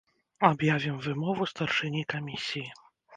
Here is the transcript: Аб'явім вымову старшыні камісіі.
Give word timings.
Аб'явім 0.47 0.95
вымову 1.07 1.47
старшыні 1.51 2.01
камісіі. 2.15 2.65